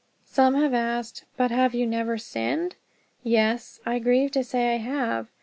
'"Some 0.25 0.55
have 0.55 0.73
asked, 0.73 1.25
"But 1.37 1.51
have 1.51 1.75
you 1.75 1.85
never 1.85 2.17
sinned?" 2.17 2.73
Yes, 3.21 3.79
I 3.85 3.99
grieve 3.99 4.31
to 4.31 4.43
say 4.43 4.73
I 4.73 4.77
have. 4.77 5.27